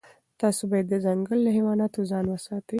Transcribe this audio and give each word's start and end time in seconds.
تاسي 0.39 0.63
باید 0.71 0.85
د 0.89 0.95
ځنګل 1.05 1.39
له 1.45 1.49
حیواناتو 1.57 1.99
ځان 2.11 2.25
وساتئ. 2.29 2.69